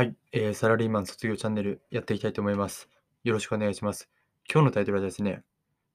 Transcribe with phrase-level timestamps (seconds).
[0.00, 2.88] はい、えー、サラリーマン卒業チャンネルやっていきたいと思います。
[3.22, 4.08] よろしくお願いします。
[4.50, 5.42] 今日のタイトルはですね、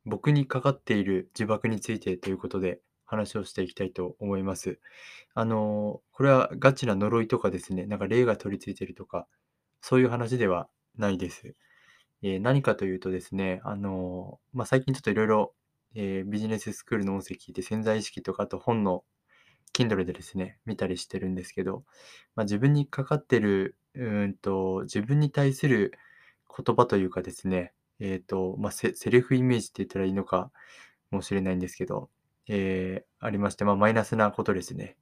[0.05, 4.79] 僕にかかっている呪縛についてということで話をしていきたいと思います。
[5.33, 9.25] あのーこれはガチな呪いとかですね、なんか霊が取り付いてるとか、
[9.81, 11.55] そういう話ではないです。
[12.21, 15.53] えー何かというとですね、あのーまあ、最近ちょっといろいろ
[15.95, 19.03] えビジネススクールの音声聞いて潜在意識とかあと本の
[19.75, 21.83] Kindle でですね、見たりしてるんですけど、
[22.35, 25.93] まあ、自分にかかってる、うんと、自分に対する
[26.55, 30.51] 言葉というかですね、えっと、まあ、セセルフイメージって言ったらいいのか
[31.11, 32.09] もしれないんですけど、
[32.47, 34.97] えーありまして、まあ、マイナスなことですね。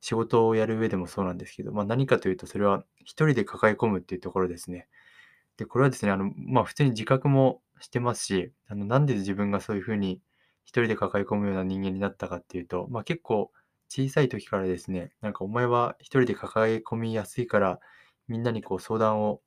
[0.00, 4.88] 仕事をやる上でもそうなんですけど、まあ、何かというと、それは一人で抱え込むっていうところですね。
[5.56, 10.20] で、これはですね、あの、まあ、普通に自覚もしてますし、あの、なんで自分がそういう風に
[10.64, 13.50] 一人で抱え込むような人間になったかっていうと、まあ、結構
[13.88, 17.80] 小さい時からですね、なんかお前は一人で抱え込みやすいから、
[18.28, 19.42] みんなにこう相談を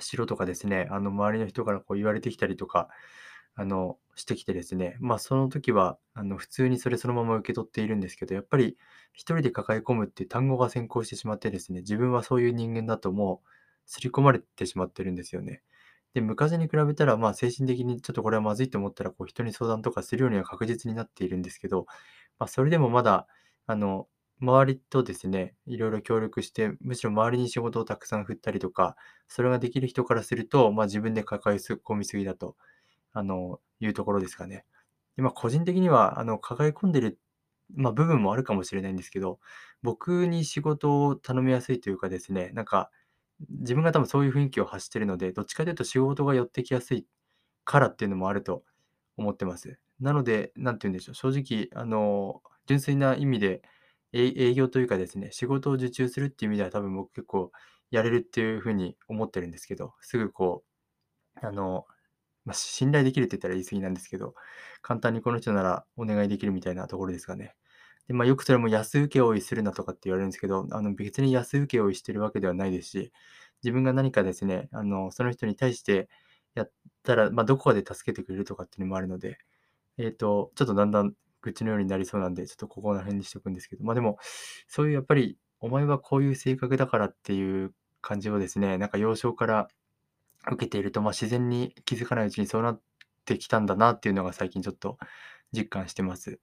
[0.00, 2.88] しろとかですね、あの周りの人からこう言われてきたりとか、
[3.54, 8.78] あの、してきてですね、まあその時は、あの、普通にそれそのまま受け取っているんですけど、やっぱり
[9.12, 13.48] 一人で抱え込むっていう単語が先行してしまってですね、自分はそういう人間だともう
[13.86, 15.62] 刷り込まれてしまってるんですよね。
[16.14, 21.86] で、昔に比べたら、まあ精神的にちょっとこれはまずいと思ったら、こう人に相談とかするようには確実になっているんですけど、
[22.38, 23.26] まあそれでもまだ、
[23.66, 24.08] あの、
[24.42, 28.96] 周りとですね、いろいろ協力して、むしろ周りに仕事をたくさん振ったりとか、
[29.28, 32.56] それができる人からすると、まあ、自分で抱え込みすぎだと、
[33.12, 34.66] あの、いうところですかね。
[35.16, 37.20] で、まあ、個人的には、あの、抱え込んでる、
[37.74, 39.40] まあ、部分もあるかもしれないんですけど、
[39.82, 42.90] 僕に仕事を頼みやすいというかですね、なんか、
[43.50, 47.06] 自分が多分そういう雰囲気を発してるので、どっちかというと仕事が寄ってきやすい
[47.64, 48.64] からっていうのもあると
[49.16, 49.78] 思ってます。
[50.00, 53.62] なので、なんて言うんでしょう、正直、あの、純粋な意味で、
[54.12, 57.52] 営業というかですね、仕事を受注するっていう意味では多分僕結構
[57.90, 60.64] やれるっていう風に思ってるんですけど、すぐこ
[61.42, 61.86] う、あの、
[62.44, 64.34] まあ、信頼できるって言ったら言い過ぎなんですけど、
[64.82, 67.54] 簡単にこの人ならお願いできるみたいなところですかね。
[68.08, 73.12] で、まあ、よくそれも安請け負いするなとかって言われるんですけど、あの、別に安請け負いしてるわけではないですし、
[73.62, 76.08] 自分が何かですね、あの、その人に対して
[76.54, 76.72] やっ
[77.04, 79.38] たら、まあ、どこかで助けてくれるとかっていうのもあるので、
[79.98, 84.18] えっと、ちょっとだんだん愚痴のようになりそうなんで、ちょっとここら辺にしておくんですけど、まあ、でも、
[84.68, 89.68] そういうやっぱり、お前はこういう性格だからっていう感じをですね、なんか幼少から
[90.50, 92.80] 受けていると、まあ、自然に気づかないうちにそうなっ
[93.24, 94.98] てきたんだなっていうのが最近ちょっと
[95.52, 96.40] 実感してます。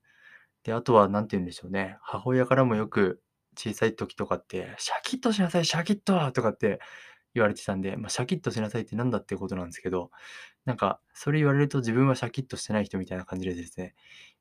[0.64, 3.22] で、あとは何て言うんでしょうね、母親からもよく
[3.56, 6.80] 小さい時とかって、シャキッとしなさい、シャキッととかって
[7.34, 10.10] 言われてたんで、まあ、シャキッとしなさいってなんだっていうことなんですけど、
[10.64, 13.94] なんかそれ言われると自分はシャキッとしてない人みたいな感じでですね、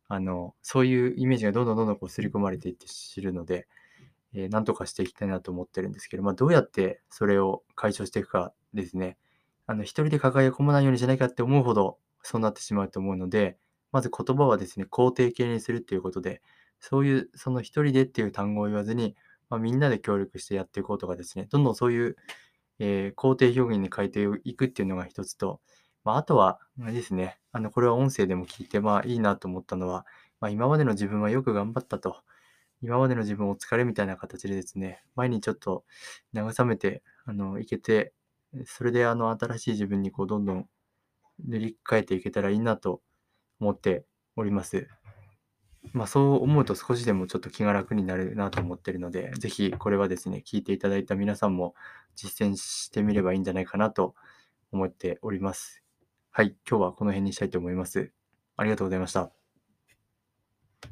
[0.09, 3.67] あの、そういうイメージがどんどんどんどんこう刷り込まれていって知るので、
[4.33, 9.17] えー、なんとかしていきたいなと思ってるんですけど、まあ、どうやってそれを解消していくかですね。
[9.67, 13.57] あの、一人で抱え込まないようにしないかって思うほど、そうなってしまうと思うので、
[13.91, 16.41] まず言葉はですね、肯定形にするっていうことで、
[16.79, 19.15] そういう、その一人でっていう単語を言わずに、
[19.49, 22.15] まあ、みんなで協力してやっていこうとかですね、どんどんそういう、
[22.79, 25.61] えー、肯定表現に変えていくっていうのが一つと、
[26.09, 30.07] まあ、あとは、あれですね、あの、これは音声でも聞いて、まあ、いいなと思ったのは、
[30.39, 32.17] まあ、今までの自分はよく頑張ったと。
[32.81, 35.83] 今までの自分お疲れみたいな形でですね、前にちょっと
[36.33, 38.11] 慰めて、あの、いけて、
[38.65, 40.67] それで、あの、新しい自分にこう、どんどん
[41.47, 43.03] 塗り替えていけたらいいなと
[43.59, 44.03] 思って
[44.35, 44.87] おります。
[45.93, 51.75] まあ、そう思うと少しでもちょっと気が楽になるなと思ってるので、ぜひこれはですね、聞いていただいた皆さんも
[52.15, 54.15] 実践してみればいいんじゃないかなと
[54.71, 55.83] 思っております。
[56.39, 58.13] はい、今日はこの辺にしたいと思います。
[58.55, 59.38] ありがとうございました。